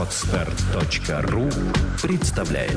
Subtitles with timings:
[0.00, 1.50] Отстар.ру
[2.00, 2.72] представляет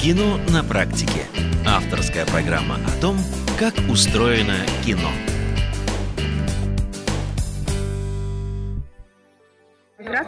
[0.00, 1.26] Кино на практике.
[1.66, 3.18] Авторская программа о том,
[3.58, 5.10] как устроено кино.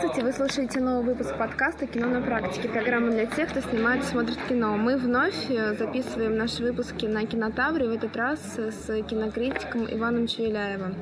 [0.02, 4.06] Здравствуйте, вы слушаете новый выпуск подкаста «Кино на практике», программа для тех, кто снимает и
[4.06, 4.76] смотрит кино.
[4.76, 10.96] Мы вновь э, записываем наши выпуски на Кинотавре, в этот раз с кинокритиком Иваном Чевеляевым.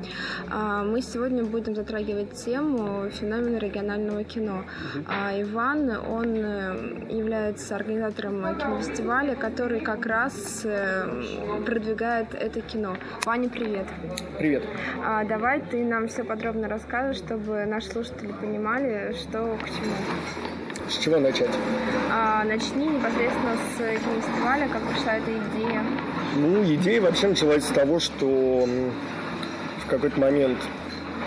[0.51, 4.65] А, мы сегодня будем затрагивать тему феномена регионального кино.
[5.07, 11.23] А, Иван, он э, является организатором кинофестиваля, который как раз э,
[11.65, 12.95] продвигает это кино.
[13.25, 13.87] Ваня, привет.
[14.37, 14.61] Привет.
[15.03, 19.93] А, давай ты нам все подробно расскажешь, чтобы наши слушатели понимали, что к чему.
[20.89, 21.49] С чего начать?
[22.11, 25.83] А, начни непосредственно с кинофестиваля, как пришла эта идея.
[26.35, 28.67] Ну, идея вообще началась с того, что
[29.77, 30.57] в какой-то момент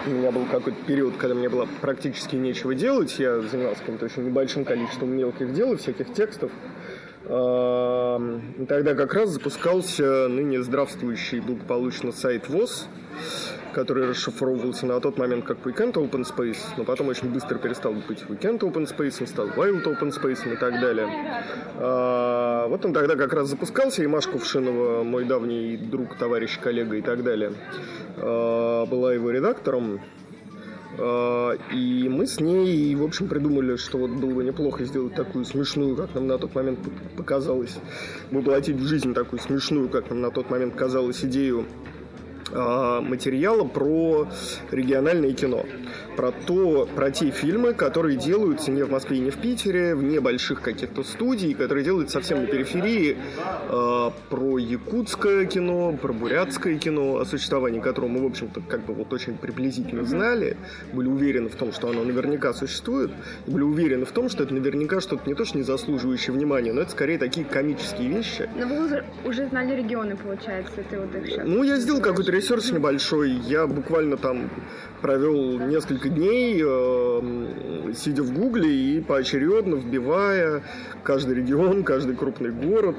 [0.06, 3.19] у меня был какой-то период, когда мне было практически нечего делать.
[3.19, 6.50] Я занимался каким-то очень небольшим количеством мелких дел и всяких текстов.
[7.22, 12.86] Тогда как раз запускался ныне здравствующий благополучно сайт ВОЗ,
[13.75, 18.25] который расшифровывался на тот момент как Weekend Open Space, но потом очень быстро перестал быть
[18.28, 21.08] Weekend Open Space, он стал Wild Open Space и так далее.
[21.77, 26.97] А, вот он тогда как раз запускался, и Маша Кувшинова, мой давний друг, товарищ, коллега
[26.97, 27.52] и так далее,
[28.17, 30.00] а, была его редактором.
[30.97, 35.45] А, и мы с ней, в общем, придумали, что вот было бы неплохо сделать такую
[35.45, 36.78] смешную, как нам на тот момент
[37.17, 37.77] показалось,
[38.30, 41.67] воплотить в жизнь такую смешную, как нам на тот момент казалось, идею
[42.53, 44.28] материала про
[44.70, 45.64] региональное кино
[46.17, 50.62] про, то, про те фильмы, которые делаются не в Москве не в Питере, вне больших
[50.62, 53.17] каких-то студий, которые делаются совсем на периферии,
[53.69, 58.95] э, про якутское кино, про бурятское кино, о существовании которого мы, в общем-то, как бы
[58.95, 60.57] вот очень приблизительно знали,
[60.92, 63.11] были уверены в том, что оно наверняка существует,
[63.47, 66.83] были уверены в том, что это наверняка что-то не то, что не заслуживающее внимания, но
[66.83, 68.48] это скорее такие комические вещи.
[68.57, 71.47] Но вы уже, уже знали регионы, получается, это вот их сейчас.
[71.47, 74.51] Ну, я сделал какой-то research небольшой, я буквально там
[75.01, 80.63] провел несколько дней, э, сидя в Гугле и поочередно вбивая
[81.03, 82.97] каждый регион, каждый крупный город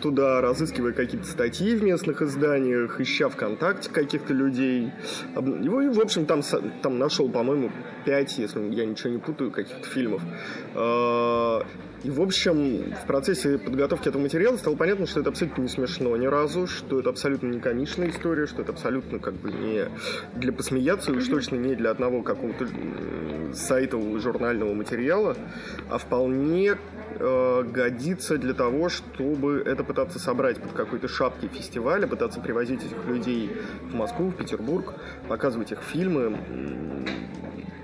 [0.00, 4.92] туда, разыскивая какие-то статьи в местных изданиях, ища ВКонтакте каких-то людей.
[5.36, 6.42] Его, и, в общем, там,
[6.82, 7.70] там нашел, по-моему,
[8.04, 10.22] пять, если я ничего не путаю, каких-то фильмов.
[12.04, 16.16] И, в общем, в процессе подготовки этого материала стало понятно, что это абсолютно не смешно
[16.16, 19.88] ни разу, что это абсолютно не комичная история, что это абсолютно как бы не
[20.36, 22.68] для посмеяться, и уж точно не для одного какого-то
[23.52, 25.36] сайтового журнального материала,
[25.90, 26.76] а вполне
[27.18, 33.06] э, годится для того, чтобы это пытаться собрать под какой-то шапки фестиваля, пытаться привозить этих
[33.06, 33.50] людей
[33.82, 34.94] в Москву, в Петербург,
[35.28, 36.38] показывать их фильмы,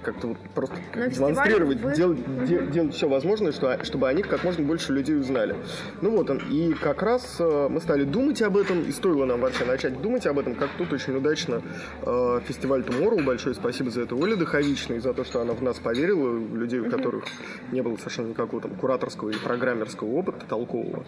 [0.04, 1.94] как-то вот просто Но демонстрировать, вы...
[1.94, 2.46] делать, угу.
[2.46, 5.56] де, делать все возможное, что, чтобы о них как можно больше людей узнали.
[6.00, 6.38] Ну вот он.
[6.50, 10.26] И как раз э, мы стали думать об этом, и стоило нам вообще начать думать
[10.26, 11.62] об этом, как тут очень удачно
[12.02, 15.78] э, фестиваль Tomorrow, большое спасибо за это Оле Дыховичной, за то, что она в нас
[15.78, 17.24] поверила, людей, у которых
[17.72, 21.04] не было совершенно никакого там кураторского и программерского опыта толкового.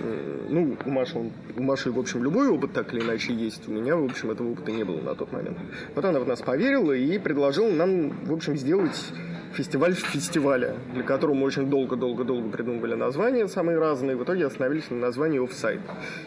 [0.00, 3.68] Э, ну, у Маши, он, у Маши, в общем, любой опыт так или иначе есть.
[3.68, 5.58] У меня, в общем, этого опыта не было на тот момент.
[5.94, 9.12] Вот она в нас поверила и предложила нам в общем, сделать
[9.54, 14.16] фестиваль в фестивале, для которого мы очень долго-долго-долго придумывали названия самые разные.
[14.16, 15.80] В итоге остановились на названии офсайт.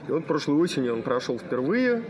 [0.08, 2.04] И вот прошлой осенью он прошел впервые.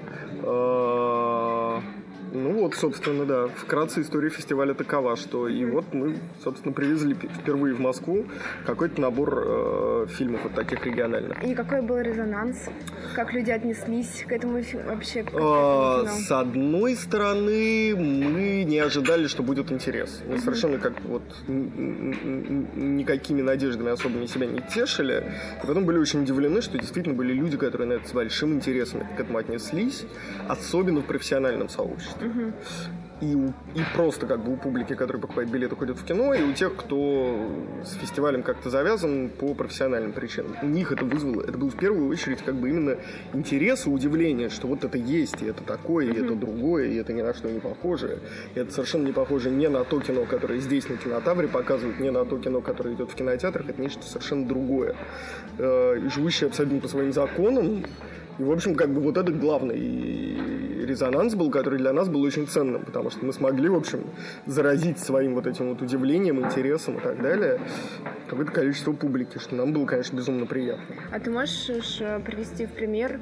[2.33, 3.47] Ну вот, собственно, да.
[3.47, 8.25] Вкратце история фестиваля такова, что и вот мы, собственно, привезли впервые в Москву
[8.65, 11.43] какой-то набор э, фильмов вот таких региональных.
[11.43, 12.69] И какой был резонанс?
[13.15, 15.23] Как люди отнеслись к этому вообще?
[15.23, 20.21] К а, с одной стороны, мы не ожидали, что будет интерес.
[20.25, 21.23] Мы совершенно как вот
[22.75, 25.33] никакими надеждами особо себя не тешили.
[25.61, 29.01] И потом были очень удивлены, что действительно были люди, которые на это с большим интересом
[29.17, 30.05] к этому отнеслись,
[30.47, 32.20] особенно в профессиональном сообществе.
[32.21, 32.53] Угу.
[33.21, 33.33] И,
[33.75, 36.75] и просто как бы у публики, которая покупает билеты, ходят в кино, и у тех,
[36.75, 37.51] кто
[37.85, 40.55] с фестивалем как-то завязан по профессиональным причинам.
[40.63, 42.97] У них это вызвало, это был в первую очередь как бы именно
[43.33, 47.13] интерес и удивление, что вот это есть, и это такое, и это другое, и это
[47.13, 48.19] ни на что не похоже.
[48.55, 52.09] И это совершенно не похоже не на то кино, которое здесь на кинотавре показывают, не
[52.09, 54.95] на то кино, которое идет в кинотеатрах, это нечто совершенно другое.
[55.59, 57.83] Э, и живущее абсолютно по своим законам,
[58.41, 60.35] и, в общем, как бы вот это главный
[60.85, 64.03] резонанс был, который для нас был очень ценным, потому что мы смогли, в общем,
[64.47, 67.59] заразить своим вот этим вот удивлением, интересом и так далее
[68.27, 70.95] какое-то количество публики, что нам было, конечно, безумно приятно.
[71.11, 73.19] А ты можешь э, привести в пример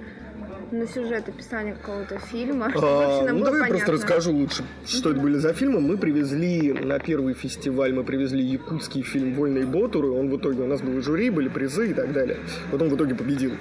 [0.71, 2.71] на сюжет описания какого-то фильма?
[2.75, 3.77] А, Чтобы нам ну, было давай я понятно.
[3.77, 5.81] просто расскажу лучше, что это были за фильмы.
[5.81, 10.09] Мы привезли на первый фестиваль, мы привезли якутский фильм «Вольные ботуры».
[10.11, 12.37] Он в итоге, у нас был жюри, были призы и так далее.
[12.71, 13.53] Вот он в итоге победил.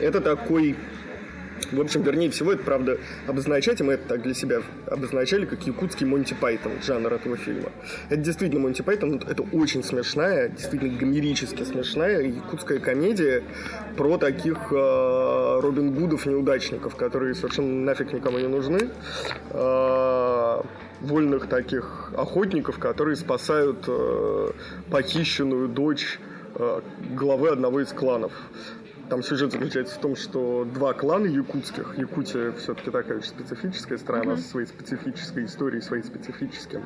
[0.00, 0.76] Это такой...
[1.72, 5.66] В общем, вернее всего, это правда обозначать, и мы это так для себя обозначали, как
[5.66, 7.70] якутский Монти Пайтон, жанр этого фильма.
[8.08, 13.42] Это действительно Монти Пайтон, это очень смешная, действительно гомерически смешная якутская комедия
[13.96, 18.90] про таких э, Робин Гудов-неудачников, которые совершенно нафиг никому не нужны.
[19.50, 20.62] Э,
[21.00, 24.50] вольных таких охотников, которые спасают э,
[24.90, 26.18] похищенную дочь
[26.54, 26.80] э,
[27.14, 28.32] главы одного из кланов.
[29.08, 34.36] Там сюжет заключается в том, что два клана якутских, Якутия все-таки такая очень специфическая страна
[34.36, 36.84] со своей специфической историей, своей специфическим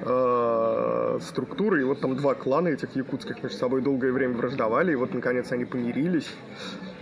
[0.00, 1.82] э, структурой.
[1.82, 5.52] И вот там два клана этих якутских между собой долгое время враждовали, и вот наконец
[5.52, 6.28] они помирились.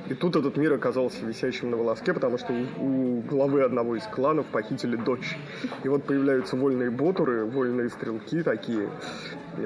[0.09, 4.47] И тут этот мир оказался висящим на волоске, потому что у, главы одного из кланов
[4.47, 5.37] похитили дочь.
[5.85, 8.89] И вот появляются вольные ботуры, вольные стрелки такие,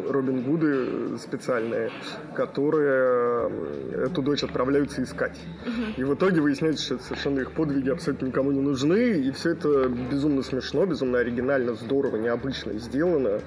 [0.08, 1.90] Робин Гуды специальные,
[2.34, 5.38] которые э, эту дочь отправляются искать.
[5.96, 9.88] И в итоге выясняется, что совершенно их подвиги абсолютно никому не нужны, и все это
[9.88, 13.40] безумно смешно, безумно оригинально, здорово, необычно сделано.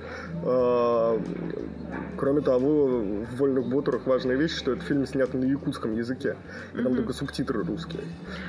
[2.18, 6.36] Кроме того, в «Вольных ботурах» важная вещь, что этот фильм снят на якутском языке.
[6.74, 8.03] И там только субтитры русские.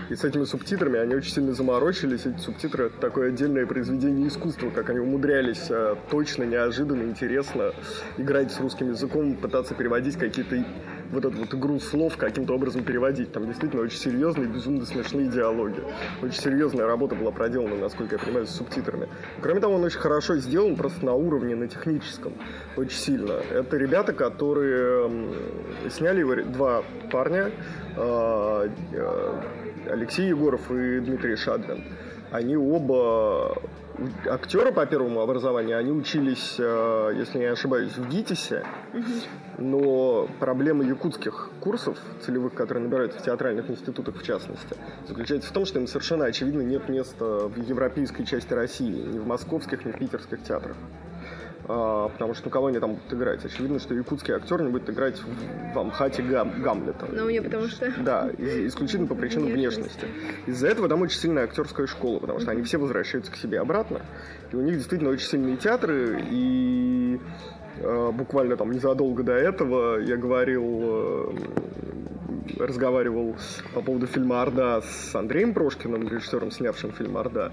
[0.08, 2.26] И с этими субтитрами они очень сильно заморочились.
[2.26, 7.72] Эти субтитры— это такое отдельное произведение искусства, как они умудрялись э, точно, неожиданно, интересно
[8.16, 10.64] играть с русским языком, пытаться переводить какие-то
[11.10, 13.32] вот эту вот игру слов каким-то образом переводить.
[13.32, 15.82] Там действительно очень серьезные, безумно смешные диалоги.
[16.22, 19.08] Очень серьезная работа была проделана, насколько я понимаю, с субтитрами.
[19.40, 22.34] Кроме того, он очень хорошо сделан просто на уровне, на техническом.
[22.76, 23.32] Очень сильно.
[23.32, 25.10] Это ребята, которые
[25.90, 27.50] сняли его два парня,
[27.96, 29.42] э, э,
[29.90, 31.84] Алексей Егоров и Дмитрий Шадрин.
[32.30, 33.56] Они оба
[34.26, 38.64] актеры по первому образованию, они учились, э, если не ошибаюсь, в ГИТИСе,
[39.58, 45.66] но проблема якутских курсов целевых, которые набираются в театральных институтах в частности, заключается в том,
[45.66, 49.98] что им совершенно очевидно нет места в европейской части России, ни в московских, ни в
[49.98, 50.76] питерских театрах.
[51.72, 53.44] А, потому что ну кого они там будут играть?
[53.44, 57.06] Очевидно, что якутский актер не будет играть в, в Амхате Гам- Гамлета.
[57.12, 57.92] Ну, не потому что...
[58.00, 60.04] Да, и- исключительно по причинам Внешности.
[60.06, 60.50] внешности.
[60.50, 64.00] Из-за этого там очень сильная актерская школа, потому что они все возвращаются к себе обратно.
[64.50, 67.20] И у них действительно очень сильные театры, и
[67.78, 71.30] э, буквально там незадолго до этого я говорил, э,
[72.58, 73.36] разговаривал
[73.74, 77.52] по поводу фильма «Орда» с Андреем Прошкиным, режиссером, снявшим фильм «Орда».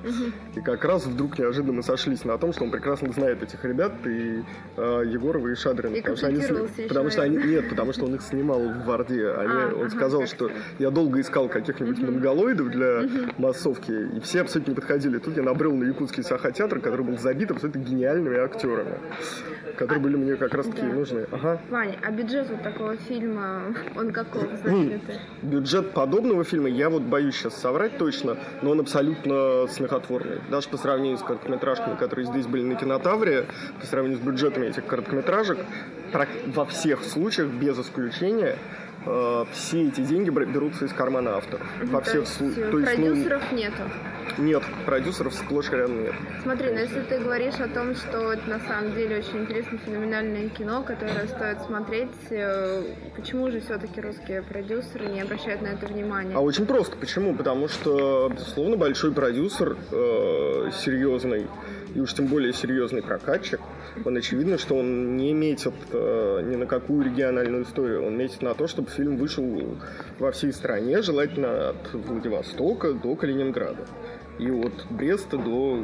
[0.55, 4.43] И как раз вдруг неожиданно сошлись на том, что он прекрасно знает этих ребят, и
[4.77, 5.95] э, Егорова, и Шадрина.
[5.95, 6.41] И потому что они,
[6.87, 9.29] потому что они, нет, потому что он их снимал в «Орде».
[9.31, 10.49] Они, А, он ага, сказал, что
[10.79, 13.03] я долго искал каких-нибудь монголоидов для
[13.37, 15.17] массовки, и все абсолютно не подходили.
[15.19, 18.95] Тут я набрел на якутский саха-театр, который был забит абсолютно гениальными актерами,
[19.77, 20.87] которые были мне как раз-таки Да.
[20.93, 21.25] нужны.
[21.31, 21.61] Ага.
[21.69, 23.61] Ваня, а бюджет вот такого фильма,
[23.95, 24.86] он каков, знаешь
[25.41, 30.39] Бюджет подобного фильма, я вот боюсь сейчас соврать точно, но он абсолютно смехотворный.
[30.49, 33.45] Даже по сравнению с короткометражками, которые здесь были на кинотавре,
[33.79, 35.59] по сравнению с бюджетами этих короткометражек,
[36.47, 38.57] во всех случаях, без исключения,
[39.07, 41.65] э, все эти деньги берутся из кармана авторов.
[41.83, 42.67] Во То всех есть, случаях.
[42.67, 43.83] э, продюсеров нету.
[44.37, 46.13] нет, продюсеров сплошь рядом нет.
[46.43, 50.49] Смотри, но если ты говоришь о том, что это на самом деле очень интересное феноменальное
[50.49, 52.83] кино, которое стоит смотреть, э,
[53.15, 56.35] почему же все-таки русские продюсеры не обращают на это внимания?
[56.35, 56.97] А очень просто.
[56.97, 57.33] Почему?
[57.35, 61.47] Потому что, безусловно, большой продюсер, э, серьезный,
[61.95, 63.59] и уж тем более серьезный прокатчик,
[64.05, 68.05] он очевидно, что он не метит э, ни на какую региональную историю.
[68.05, 69.45] Он метит на то, чтобы фильм вышел
[70.19, 73.85] во всей стране, желательно от Владивостока до Калининграда.
[74.39, 75.83] И от Бреста до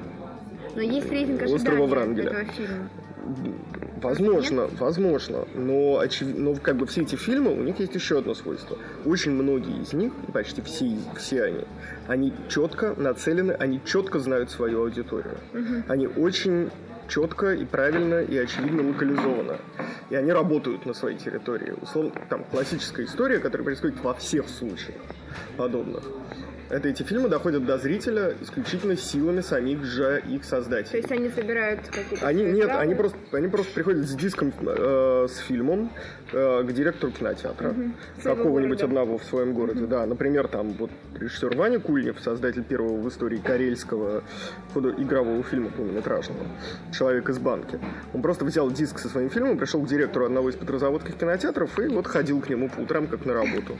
[0.76, 2.30] Но есть рейтинг острова Врангеля.
[2.32, 2.90] этого фильма.
[4.02, 8.34] Возможно, возможно, но, очев- но как бы все эти фильмы, у них есть еще одно
[8.34, 8.78] свойство.
[9.06, 11.64] Очень многие из них, почти все, все они,
[12.08, 15.38] они четко нацелены, они четко знают свою аудиторию.
[15.88, 16.70] Они очень
[17.08, 19.58] четко и правильно и очевидно локализованы.
[20.10, 21.74] И они работают на своей территории.
[21.82, 25.02] Условно, там классическая история, которая происходит во всех случаях
[25.58, 26.04] подобных.
[26.74, 30.98] Это эти фильмы доходят до зрителя исключительно силами самих же их То создателей.
[30.98, 32.26] есть они собирают какие-то...
[32.26, 32.80] Они нет, правила?
[32.80, 35.92] они просто, они просто приходят с диском э, с фильмом
[36.32, 37.76] э, к директору кинотеатра
[38.20, 40.06] Своего какого-нибудь одного в своем городе, да.
[40.08, 44.24] Например, там вот режиссер Ваня Кульнев, создатель первого в истории карельского
[44.74, 46.44] игрового фильма полнометражного
[46.92, 47.80] «Человек из банки».
[48.14, 51.88] Он просто взял диск со своим фильмом, пришел к директору одного из петрозаводских кинотеатров и
[51.88, 53.78] вот ходил к нему по утрам как на работу.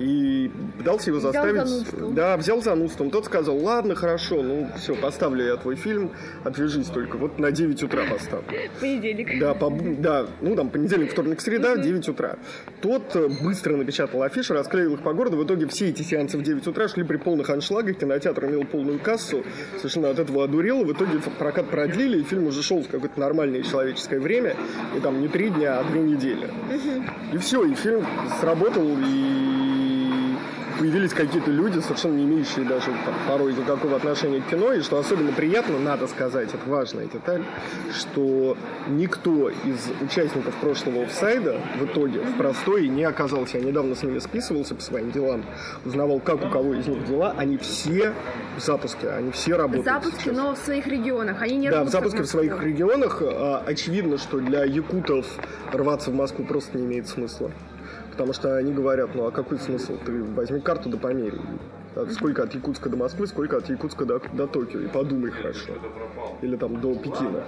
[0.00, 1.68] И пытался его Взял заставить...
[1.68, 2.14] занудством.
[2.14, 3.10] Да, взял занудством.
[3.10, 6.10] Тот сказал, ладно, хорошо, ну все, поставлю я твой фильм,
[6.42, 7.16] отвяжись только.
[7.16, 8.46] Вот на 9 утра поставлю.
[8.80, 9.38] Понедельник.
[9.38, 12.36] Да, по, да, ну там понедельник, вторник, среда, 9 утра.
[12.80, 15.36] Тот э, быстро напечатал афиши, расклеил их по городу.
[15.36, 17.98] В итоге все эти сеансы в 9 утра шли при полных аншлагах.
[17.98, 19.44] Кинотеатр имел полную кассу.
[19.76, 20.82] Совершенно от этого одурел.
[20.84, 24.56] В итоге прокат продлили, и фильм уже шел в какое-то нормальное человеческое время.
[24.96, 26.48] И там не три дня, а две недели.
[27.34, 28.06] И все, и фильм
[28.40, 29.49] сработал, и
[30.80, 32.90] появились какие-то люди, совершенно не имеющие даже
[33.28, 37.44] порой никакого отношения к кино, и что особенно приятно, надо сказать, это важная деталь,
[37.92, 38.56] что
[38.88, 43.58] никто из участников прошлого офсайда в итоге в простой не оказался.
[43.58, 45.44] Я недавно с ними списывался по своим делам,
[45.84, 48.14] узнавал, как у кого из них дела, они все
[48.56, 49.84] в запуске, они все работают.
[49.84, 50.36] Запуски, сейчас.
[50.36, 51.42] но в своих регионах.
[51.42, 52.40] Они не Да, в запуске в Москву.
[52.40, 55.26] своих регионах а, очевидно, что для якутов
[55.72, 57.50] рваться в Москву просто не имеет смысла.
[58.10, 59.96] Потому что они говорят, ну а какой смысл?
[60.04, 61.40] Ты возьми карту да померяй.
[61.96, 64.80] А Сколько от Якутска до Москвы, сколько от Якутска до, до Токио.
[64.80, 65.72] И подумай хорошо.
[66.40, 67.44] Или там до Пекина.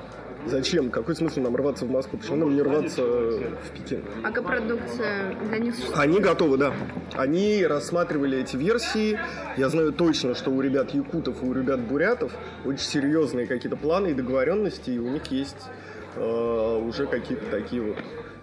[0.47, 0.91] Зачем?
[0.91, 2.19] Какой смысл нам рваться в Москву?
[2.19, 4.03] Почему нам не рваться в Пекин?
[4.25, 6.01] А копродукция для них существует?
[6.01, 6.73] Они готовы, да.
[7.15, 9.19] Они рассматривали эти версии.
[9.57, 12.33] Я знаю точно, что у ребят якутов и у ребят бурятов
[12.65, 15.69] очень серьезные какие-то планы и договоренности, и у них есть
[16.17, 17.97] э, уже какие-то такие вот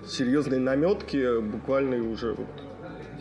[0.06, 2.48] серьезные наметки, буквально уже вот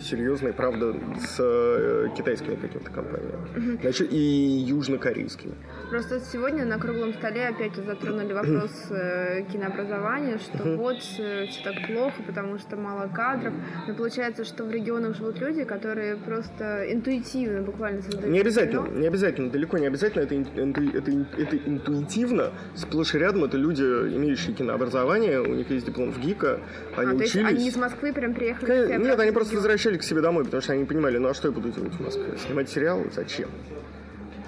[0.01, 3.79] серьезные, правда, с э, китайскими какими-то компаниями.
[3.81, 5.55] Значит, и южнокорейскими.
[5.91, 12.23] Просто сегодня на круглом столе опять затронули вопрос э, кинообразования, что вот все так плохо,
[12.27, 13.55] потому что мало кадров.
[13.87, 18.99] Но получается, что в регионах живут люди, которые просто интуитивно буквально создают Не обязательно, кино.
[18.99, 23.57] не обязательно, далеко не обязательно, это, ин- инту- это, это интуитивно, сплошь и рядом это
[23.57, 26.61] люди, имеющие кинообразование, у них есть диплом в ГИКа,
[26.97, 27.49] А, они то есть учились.
[27.49, 28.85] они из Москвы прям приехали?
[28.87, 31.49] Все Нет, они просто возвращались к себе домой, потому что они понимали, ну а что
[31.49, 32.37] я буду делать в Москве?
[32.47, 33.07] Снимать сериалы?
[33.15, 33.49] Зачем?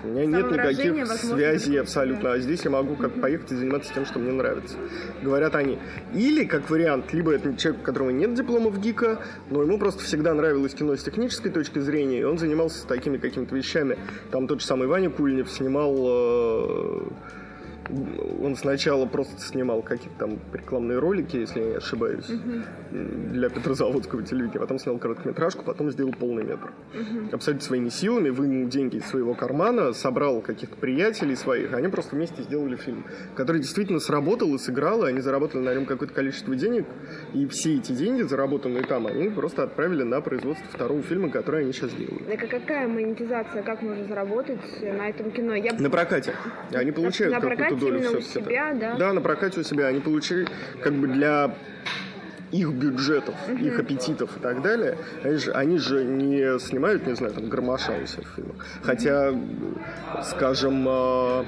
[0.03, 4.07] У меня нет никаких связей абсолютно, а здесь я могу как поехать и заниматься тем,
[4.07, 4.77] что мне нравится.
[5.23, 5.79] Говорят они.
[6.15, 9.19] Или, как вариант, либо это человек, у которого нет диплома в ГИКа,
[9.51, 13.55] но ему просто всегда нравилось кино с технической точки зрения, и он занимался такими какими-то
[13.55, 13.99] вещами.
[14.31, 17.11] Там тот же самый Ваня Кульнев снимал...
[18.43, 22.31] Он сначала просто снимал какие-то там рекламные ролики, если я не ошибаюсь,
[22.91, 24.61] для Петрозаводского телевидения.
[24.61, 26.73] Потом снял короткометражку, потом сделал полный метр.
[27.33, 32.43] Абсолютно своими силами, вынул деньги из своего кармана, собрал каких-то приятелей своих, они просто вместе
[32.43, 33.05] сделали фильм,
[33.35, 36.87] который действительно сработал и сыграл, и они заработали на нем какое-то количество денег,
[37.35, 41.73] и все эти деньги, заработанные там, они просто отправили на производство второго фильма, который они
[41.73, 42.27] сейчас делают.
[42.27, 45.55] Так а какая монетизация, как можно заработать на этом кино?
[45.55, 46.35] Я На прокате.
[46.73, 48.29] Они получают на какую-то прокате долю всё-таки.
[48.29, 48.97] себя, да?
[48.97, 49.87] Да, на прокате у себя.
[49.87, 50.47] Они получили
[50.83, 51.55] как бы для
[52.53, 57.33] их бюджетов, их аппетитов и так далее, они же, они же не снимают, не знаю,
[57.33, 58.67] там, гармоша у себя в фильмах.
[58.83, 59.33] Хотя,
[60.25, 61.45] скажем, э,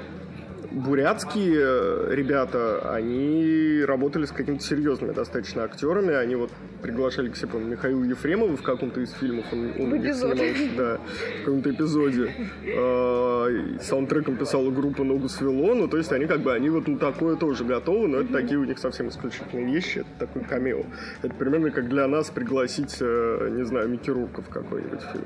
[0.70, 6.14] бурятские э, ребята, они работали с какими-то серьезными достаточно актерами.
[6.14, 6.50] Они вот
[6.82, 9.46] приглашали к себе, Михаила Ефремова в каком-то из фильмов.
[9.52, 10.54] Он, он В эпизоде.
[10.54, 11.00] снимался, да,
[11.40, 12.34] в каком-то эпизоде.
[12.64, 15.74] Э, и Саундтреком писала группа «Ногу свело».
[15.74, 18.58] Ну, то есть они как бы, они вот на такое тоже готовы, но это такие
[18.58, 19.98] у них совсем исключительные вещи.
[20.00, 20.84] Это такой камео.
[21.22, 25.24] Это примерно как для нас пригласить, э, не знаю, Микки Рурка в какой-нибудь фильм.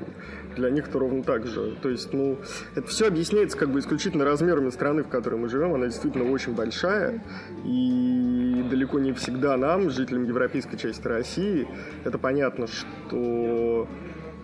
[0.55, 1.75] Для них это ровно так же.
[1.81, 2.37] То есть, ну,
[2.75, 5.73] это все объясняется как бы исключительно размерами страны, в которой мы живем.
[5.73, 7.21] Она действительно очень большая.
[7.65, 8.36] И
[8.67, 11.67] далеко не всегда нам, жителям европейской части России,
[12.03, 13.87] это понятно, что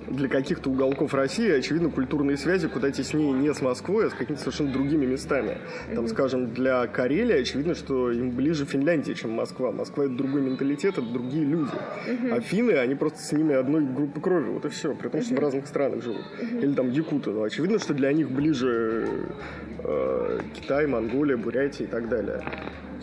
[0.07, 4.41] для каких-то уголков России, очевидно, культурные связи куда теснее не с Москвой, а с какими-то
[4.41, 5.57] совершенно другими местами.
[5.93, 9.71] Там, скажем, для Карелии очевидно, что им ближе Финляндия, чем Москва.
[9.71, 11.71] Москва— это другой менталитет, это другие люди.
[12.31, 15.35] А финны, они просто с ними одной группы крови, вот и все, при том, что
[15.35, 16.25] в разных странах живут.
[16.39, 17.31] Или там якуты.
[17.31, 19.07] Ну, очевидно, что для них ближе
[19.83, 22.41] э, Китай, Монголия, Бурятия и так далее.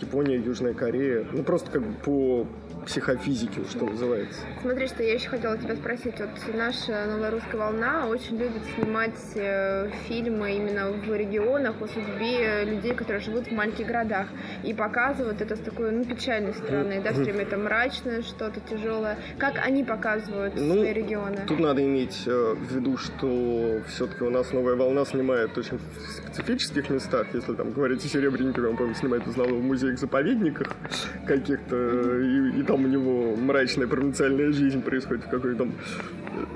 [0.00, 1.26] Япония, Южная Корея.
[1.33, 2.47] Ну, просто как бы по
[2.84, 4.40] психофизике, что называется.
[4.60, 6.14] Смотри, что я еще хотела тебя спросить.
[6.18, 12.64] Вот наша новая русская волна очень любит снимать э, фильмы именно в регионах о судьбе
[12.64, 14.26] людей, которые живут в маленьких городах.
[14.64, 19.16] И показывают это с такой ну, печальной стороны, да, все время это мрачное, что-то тяжелое.
[19.38, 21.44] Как они показывают Ну, свои регионы?
[21.46, 26.10] Тут надо иметь э, в виду, что все-таки у нас новая волна снимает очень в
[26.10, 27.26] специфических местах.
[27.32, 30.68] Если там говорить о Серебреннике, он, по-моему, снимает в основном в музеях-заповедниках
[31.26, 31.76] каких-то,
[32.20, 35.73] и, и там у него мрачная провинциальная жизнь происходит в какой-то там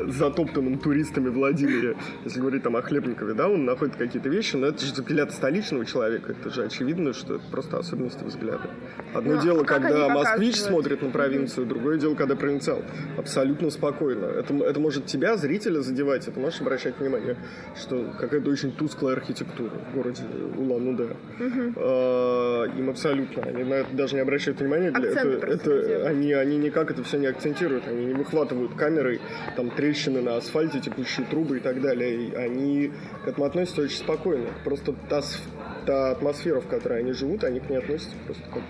[0.07, 4.85] затоптанном туристами Владимире, если говорить там о Хлебникове, да, он находит какие-то вещи, но это
[4.85, 8.71] же взгляд столичного человека, это же очевидно, что это просто особенности взгляда.
[9.15, 12.83] Одно Ну, дело, а когда москвич смотрит на провинцию, другое дело, когда провинциал.
[13.17, 14.27] Абсолютно спокойно.
[14.27, 17.37] Это, это может тебя, зрителя, задевать, это можешь обращать внимание,
[17.77, 20.23] что какая-то очень тусклая архитектура в городе
[20.57, 21.09] Улан-Удэ.
[21.77, 24.89] А, Им абсолютно, они на это даже не обращают внимания.
[24.89, 29.21] Акценты это, это- они, они никак это все не акцентируют, они не выхватывают камерой
[29.57, 32.29] там трещины на асфальте, текущие трубы и так далее.
[32.29, 32.93] И они
[33.25, 34.47] к этому относятся очень спокойно.
[34.65, 35.21] Просто та,
[35.87, 38.63] та атмосфера, в которой они живут, они к ней относятся просто как...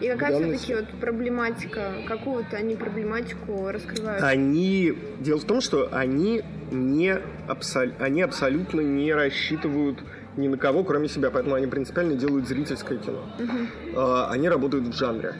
[0.00, 4.22] И какая все-таки вот проблематика, какую-то они проблематику раскрывают?
[4.22, 4.94] Они...
[5.20, 9.98] Дело в том, что они не абсол- они абсолютно не рассчитывают
[10.36, 13.22] ни на кого, кроме себя, поэтому они принципиально делают зрительское кино.
[13.94, 15.34] А, Они работают в жанре.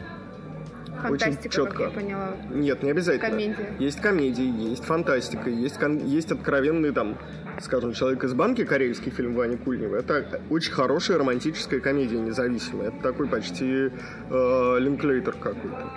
[1.03, 1.71] Фантастика, четко.
[1.71, 2.29] как я поняла.
[2.51, 3.29] Нет, не обязательно.
[3.29, 3.67] Комедия.
[3.79, 7.17] Есть комедии, есть фантастика, есть, кон- есть откровенный там,
[7.61, 9.95] скажем, «Человек из банки», корейский фильм Вани Кульнева.
[9.95, 12.89] Это очень хорошая романтическая комедия независимая.
[12.89, 13.89] Это такой почти
[14.29, 15.91] э, линклейтер какой-то.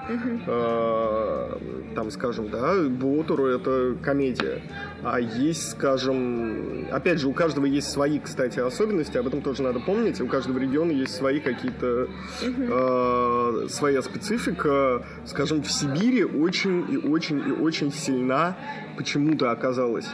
[0.46, 1.58] Э,
[1.94, 4.60] там, скажем, да, Буотеру это комедия.
[5.02, 9.80] А есть, скажем, опять же, у каждого есть свои, кстати, особенности, об этом тоже надо
[9.80, 10.20] помнить.
[10.20, 12.08] У каждого региона есть свои какие-то,
[12.42, 15.06] э, своя специфика.
[15.24, 18.56] Скажем, в Сибири очень и очень и очень сильна
[18.96, 20.06] почему-то оказалась.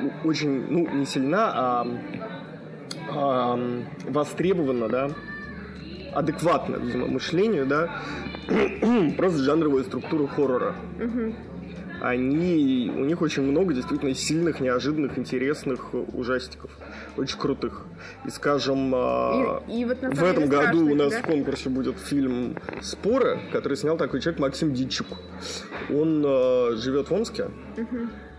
[0.00, 1.86] Ну, Очень, ну, не сильна, а,
[3.08, 3.58] а,
[4.08, 5.10] востребована, да,
[6.12, 8.02] адекватно, видимо, мышлению, да,
[9.16, 10.74] просто жанровая структура хоррора.
[12.00, 16.70] Они, у них очень много действительно сильных, неожиданных, интересных ужастиков,
[17.16, 17.86] очень крутых.
[18.24, 21.20] И, скажем, а, И, и вот в этом году у нас да?
[21.20, 25.06] в конкурсе будет фильм «Споры», который снял такой человек Максим Дичук.
[25.90, 27.50] Он э, живет в Омске.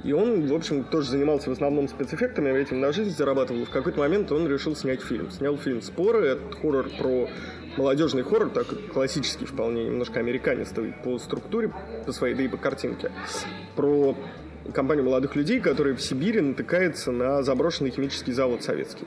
[0.04, 3.66] И он, в общем, тоже занимался в основном спецэффектами, этим на жизнь зарабатывал.
[3.66, 5.32] В какой-то момент он решил снять фильм.
[5.32, 6.28] Снял фильм «Споры».
[6.28, 7.28] Это хоррор про
[7.77, 11.72] молодежный хоррор, так классический вполне, немножко американистый по структуре,
[12.05, 13.12] по своей, да и по картинке.
[13.75, 14.15] Про
[14.74, 19.05] компанию молодых людей, которая в Сибири натыкается на заброшенный химический завод советский.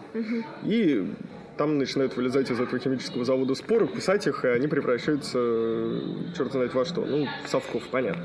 [0.63, 1.13] И
[1.61, 6.01] там начинают вылезать из этого химического завода споры, кусать их, и они превращаются, э,
[6.35, 7.05] черт знает во что.
[7.05, 8.25] Ну, в совков, понятно.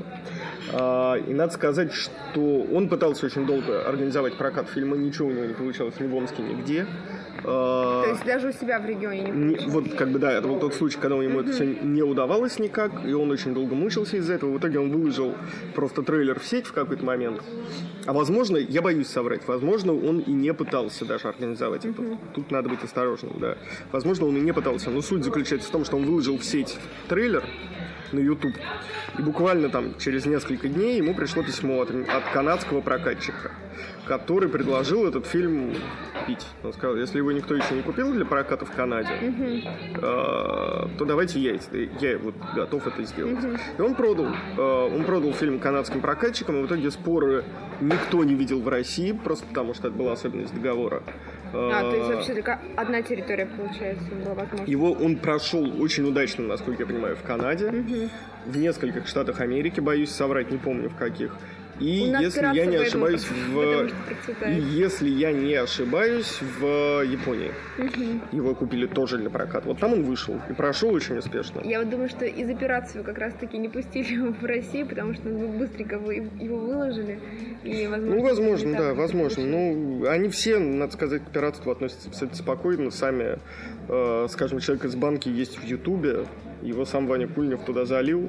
[0.72, 5.44] А, и надо сказать, что он пытался очень долго организовать прокат фильма, ничего у него
[5.44, 6.86] не получалось ни в Омске, нигде.
[7.44, 10.48] А, То есть даже у себя в регионе не не- вот как бы да, это
[10.48, 14.16] был тот случай, когда ему это все не удавалось никак, и он очень долго мучился
[14.16, 14.52] из-за этого.
[14.52, 15.34] В итоге он выложил
[15.74, 17.42] просто трейлер в сеть в какой-то момент.
[18.06, 22.02] А возможно, я боюсь соврать, возможно, он и не пытался даже организовать это.
[22.34, 23.56] Тут надо быть осторожным, да.
[23.92, 24.90] Возможно, он и не пытался.
[24.90, 27.44] Но суть заключается в том, что он выложил в сеть трейлер
[28.12, 28.54] на YouTube.
[29.18, 33.52] И буквально там через несколько дней ему пришло письмо от, от канадского прокатчика,
[34.06, 35.74] который предложил этот фильм
[36.20, 36.46] купить.
[36.62, 41.40] Он сказал, если его никто еще не купил для проката в Канаде, э, то давайте
[41.40, 41.58] я,
[42.00, 43.38] я вот готов это сделать.
[43.78, 44.26] И он продал.
[44.56, 44.60] э,
[44.94, 47.44] он продал фильм канадским прокатчикам, и в итоге споры
[47.80, 51.02] никто не видел в России, просто потому что это была особенность договора.
[51.56, 54.64] А, то есть Э, вообще только одна территория, получается, была возможна.
[54.70, 58.10] его он прошел очень удачно, насколько я понимаю, в Канаде,
[58.44, 61.36] в нескольких штатах Америки, боюсь соврать, не помню в каких.
[61.80, 63.88] И если я не ошибаюсь, в
[64.70, 67.52] если я не ошибаюсь, в Японии
[68.32, 69.66] его купили тоже для проката.
[69.68, 71.60] Вот там он вышел и прошел очень успешно.
[71.64, 75.28] Я вот думаю, что из операции как раз-таки не пустили его в Россию, потому что
[75.28, 77.20] вы быстренько его выложили.
[77.64, 79.44] И, возможно, Ну, возможно, да, возможно.
[79.44, 82.90] Ну, они все, надо сказать, к пиратству относятся абсолютно спокойно.
[82.90, 83.38] Сами,
[83.88, 86.24] э, скажем, человек из банки есть в Ютубе.
[86.62, 88.28] Его сам Ваня Кульнев туда залил.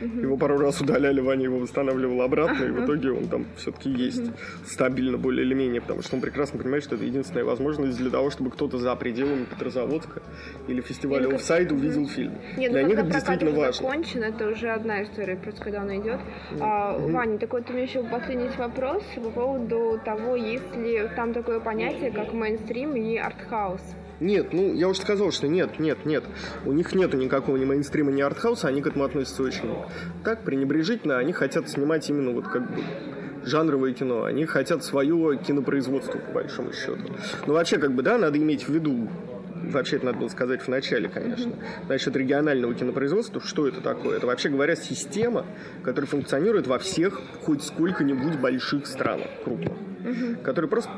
[0.00, 2.64] Его пару раз удаляли, Ваня его восстанавливал обратно.
[2.64, 4.22] И в итоге он там все-таки есть
[4.66, 5.80] стабильно более или менее.
[5.80, 9.44] Потому что он прекрасно понимает, что это единственная возможность для того, чтобы кто-то за пределами
[9.44, 10.22] Петрозаводска
[10.68, 12.32] или фестиваля Или как- офсайд увидел фильм.
[12.56, 13.72] Нет, Для ну них это действительно важно.
[13.72, 16.20] закончен, это уже одна история, просто когда он идет.
[16.60, 21.32] А, Ваня, такой вот у меня еще последний вопрос по поводу того, есть ли там
[21.32, 23.82] такое понятие, как мейнстрим и артхаус.
[24.24, 26.24] Нет, ну я уже сказал, что нет, нет, нет.
[26.64, 29.68] У них нету никакого ни мейнстрима, ни артхауса, они к этому относятся очень
[30.24, 31.18] так, пренебрежительно.
[31.18, 32.82] Они хотят снимать именно вот как бы
[33.44, 34.24] жанровое кино.
[34.24, 37.02] Они хотят свое кинопроизводство, по большому счету.
[37.46, 39.10] Ну, вообще, как бы, да, надо иметь в виду,
[39.70, 41.52] вообще это надо было сказать в начале, конечно,
[41.88, 44.16] насчет регионального кинопроизводства, что это такое?
[44.16, 45.46] Это, вообще говоря, система,
[45.82, 49.74] которая функционирует во всех хоть сколько-нибудь больших странах, крупных,
[50.42, 50.90] которые просто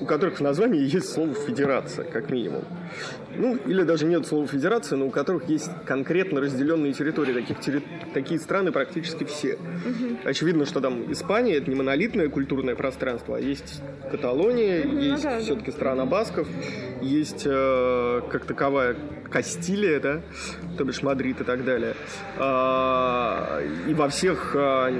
[0.00, 2.64] у которых в названии есть слово «федерация», как минимум.
[3.36, 7.32] Ну, или даже нет слова «федерация», но у которых есть конкретно разделенные территории.
[7.32, 7.82] Таких, терри...
[8.14, 9.54] Такие страны практически все.
[9.54, 10.18] Угу.
[10.24, 15.40] Очевидно, что там Испания— это не монолитное культурное пространство, а есть Каталония, угу, есть да,
[15.40, 15.76] все-таки да.
[15.76, 16.48] страна Басков,
[17.02, 17.50] есть э,
[18.30, 18.96] как таковая
[19.30, 20.20] Кастилия, да,
[20.76, 21.94] то бишь Мадрид и так далее.
[22.38, 24.92] А, и во всех а,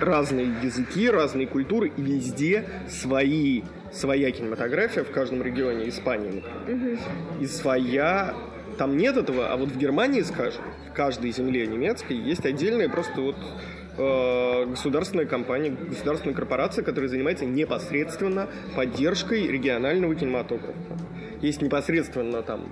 [0.00, 6.98] разные языки, разные культуры, и везде свои своя кинематография в каждом регионе Испании, например.
[7.38, 7.42] Угу.
[7.42, 8.34] И своя...
[8.78, 13.20] Там нет этого, а вот в Германии, скажем, в каждой земле немецкой есть отдельная просто
[13.20, 13.36] вот
[13.98, 20.72] э, государственная компания, государственная корпорация, которая занимается непосредственно поддержкой регионального кинематографа.
[21.42, 22.70] Есть непосредственно там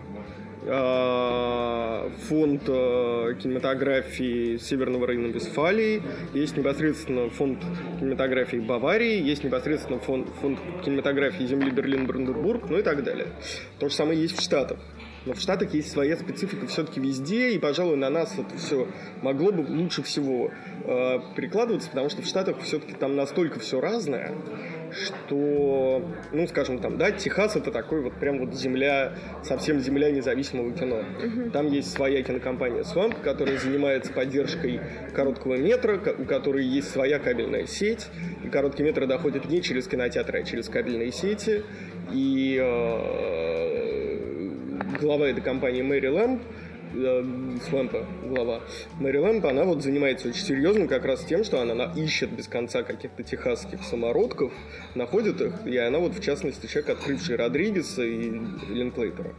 [0.63, 6.03] Э, фонд э, кинематографии Северного района Вестфалии,
[6.35, 7.61] есть непосредственно фонд
[7.99, 13.29] кинематографии Баварии, есть непосредственно фонд, фонд кинематографии земли Берлин-Бранденбург, ну и так далее.
[13.79, 14.79] То же самое есть в Штатах.
[15.27, 18.89] Но в Штатах есть своя специфика все-таки везде, и, пожалуй, на нас это все
[19.23, 20.51] могло бы лучше всего
[20.85, 24.35] э, перекладываться, потому что в Штатах все-таки там настолько все разное,
[24.93, 26.03] что,
[26.33, 31.01] ну, скажем, там, да, Техас это такой вот прям вот земля, совсем земля независимого кино.
[31.01, 31.51] Uh-huh.
[31.51, 34.81] Там есть своя кинокомпания Swamp, которая занимается поддержкой
[35.15, 38.09] короткого метра, у которой есть своя кабельная сеть,
[38.43, 41.63] и короткие метры доходят не через кинотеатры, а через кабельные сети,
[42.11, 43.90] и э,
[45.01, 46.43] глава этой компании Мэри Лэмп
[46.93, 48.63] Свэмпа, глава
[48.99, 52.49] Мэри Лэмп, она вот занимается очень серьезно как раз тем, что она, она ищет без
[52.49, 54.53] конца каких-то техасских самородков,
[54.97, 59.35] находит их, и она вот в частности человек, открывший Родригеса и Линклейтера,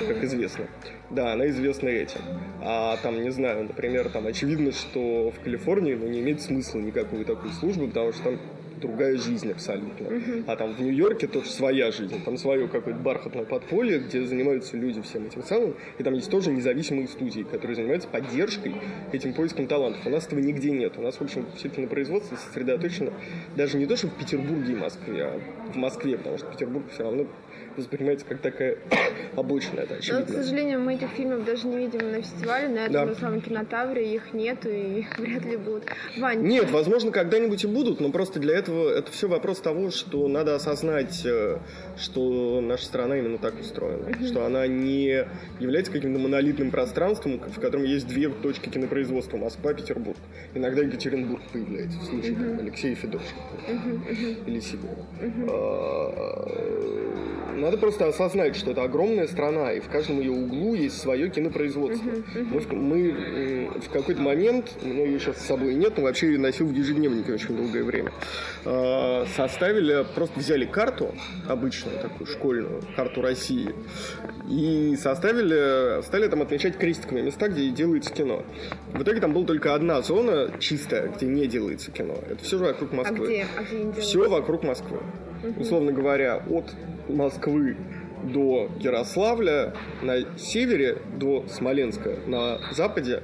[0.00, 0.66] как известно.
[1.10, 2.20] Да, она известна этим.
[2.60, 7.24] А там, не знаю, например, там очевидно, что в Калифорнии ну, не имеет смысла никакой
[7.24, 8.38] такой службы, потому что там
[8.82, 10.06] другая жизнь абсолютно.
[10.06, 10.44] Uh-huh.
[10.46, 15.00] А там в Нью-Йорке тоже своя жизнь, там свое какое-то бархатное подполье, где занимаются люди
[15.00, 18.74] всем этим самым, и там есть тоже независимые студии, которые занимаются поддержкой
[19.12, 20.04] этим поиском талантов.
[20.04, 20.94] У нас этого нигде нет.
[20.98, 23.12] У нас, в общем, все это на производстве сосредоточено
[23.56, 25.40] даже не то, что в Петербурге и Москве, а
[25.72, 27.26] в Москве, потому что Петербург все равно
[27.76, 28.76] воспринимается как такая
[29.36, 30.20] обычная, это очевидно.
[30.20, 33.14] Но, к сожалению, мы этих фильмов даже не видим на фестивале, на этом да.
[33.14, 35.84] самом кинотавре их нету и их вряд ли будут.
[36.18, 40.28] Вань, Нет, возможно, когда-нибудь и будут, но просто для этого это все вопрос того, что
[40.28, 41.58] надо осознать, э,
[41.96, 44.26] что наша страна именно так устроена, uh-huh.
[44.26, 45.26] что она не
[45.60, 50.16] является каким-то монолитным пространством, в котором есть две точки кинопроизводства Москва, Петербург.
[50.54, 52.60] Иногда Екатеринбург появляется в случае uh-huh.
[52.60, 54.44] Алексея Федорченко uh-huh.
[54.46, 55.06] или Сибира.
[55.20, 57.31] Uh-huh
[57.62, 62.08] надо просто осознать, что это огромная страна, и в каждом ее углу есть свое кинопроизводство.
[62.08, 62.76] Uh-huh, uh-huh.
[62.76, 66.38] Мы, мы в какой-то момент, у меня ее сейчас с собой нет, но вообще ее
[66.38, 68.12] носил в ежедневнике очень долгое время,
[68.64, 71.14] а, составили, просто взяли карту,
[71.48, 73.74] обычную такую школьную, карту России,
[74.48, 78.44] и составили, стали там отмечать крестиками места, где делается кино.
[78.92, 82.14] В итоге там была только одна зона чистая, где не делается кино.
[82.28, 83.24] Это все же вокруг Москвы.
[83.24, 83.46] А где?
[83.56, 84.98] А где не все вокруг Москвы.
[85.58, 86.74] Условно говоря, от
[87.08, 87.76] Москвы
[88.22, 93.22] до Ярославля на севере, до Смоленска на западе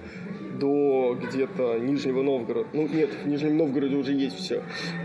[0.59, 2.69] до где-то Нижнего Новгорода.
[2.73, 4.63] Ну, нет, в Нижнем Новгороде уже есть все.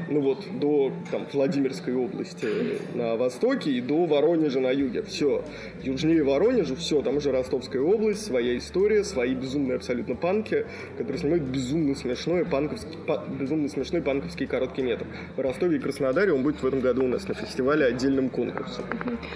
[0.10, 2.48] Ну вот, до там, Владимирской области
[2.94, 5.04] на востоке и до Воронежа на юге.
[5.04, 5.44] Все.
[5.82, 10.66] Южнее Воронежа, все, там уже Ростовская область, своя история, свои безумные абсолютно панки,
[10.98, 15.06] которые снимают безумно смешной панковский, па, безумно смешной панковский короткий метр.
[15.36, 18.86] В Ростове и Краснодаре он будет в этом году у нас на фестивале отдельным конкурсом.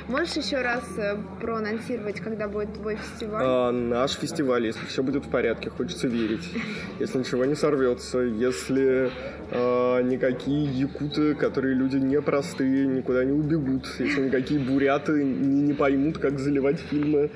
[0.08, 3.44] Можешь еще раз э, проанонсировать, когда будет твой фестиваль?
[3.46, 6.50] А, наш фестиваль, если все будет в порядке, хочется хочется верить,
[7.00, 9.12] если ничего не сорвется, если
[9.52, 16.18] э, никакие якуты, которые люди непростые, никуда не убегут, если никакие буряты не, не поймут,
[16.18, 17.30] как заливать фильмы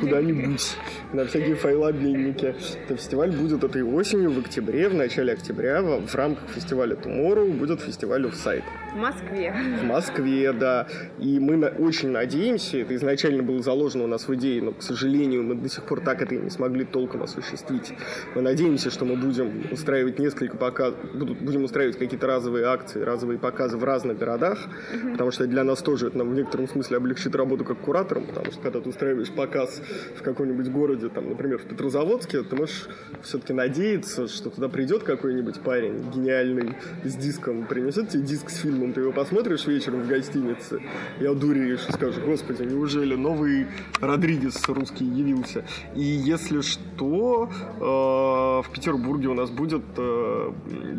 [0.00, 0.76] куда-нибудь
[1.12, 2.54] на всякие файлообменники.
[2.88, 7.50] То фестиваль будет этой осенью, в октябре, в начале октября, в, в рамках фестиваля Tomorrow
[7.52, 8.64] будет фестиваль сайт.
[8.92, 9.54] В Москве.
[9.80, 10.86] В Москве, да.
[11.18, 14.82] И мы на, очень надеемся, это изначально было заложено у нас в идее, но, к
[14.82, 17.89] сожалению, мы до сих пор так это и не смогли толком осуществить.
[18.34, 23.76] Мы надеемся, что мы будем устраивать несколько показов, будем устраивать какие-то разовые акции, разовые показы
[23.76, 24.58] в разных городах,
[24.92, 25.12] mm-hmm.
[25.12, 28.52] потому что для нас тоже это нам в некотором смысле облегчит работу как куратором, потому
[28.52, 29.80] что когда ты устраиваешь показ
[30.16, 32.88] в каком-нибудь городе, там, например, в Петрозаводске, ты можешь
[33.22, 38.92] все-таки надеяться, что туда придет какой-нибудь парень гениальный с диском, принесет тебе диск с фильмом,
[38.92, 40.80] ты его посмотришь вечером в гостинице
[41.20, 43.66] и одуреешь и скажешь, господи, неужели новый
[44.00, 45.64] Родригес русский явился?
[45.94, 47.50] И если что,
[47.80, 50.52] в Петербурге у нас будет э,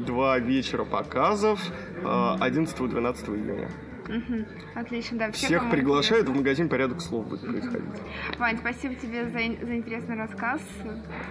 [0.06, 1.62] два вечера показов
[2.04, 3.70] 11 и 12 июня.
[4.08, 4.46] Угу.
[4.76, 5.32] Отлично, да.
[5.32, 8.02] Все, Всех приглашают в магазин «Порядок слов» будет происходить.
[8.38, 10.62] Вань, спасибо тебе за, за интересный рассказ.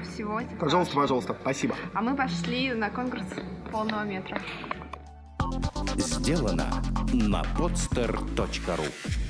[0.03, 1.01] Всего тебе Пожалуйста, хорошего.
[1.21, 1.75] пожалуйста, спасибо.
[1.93, 3.25] А мы пошли на конкурс
[3.71, 4.41] полного метра.
[5.97, 6.71] Сделано
[7.13, 9.30] на podster.ru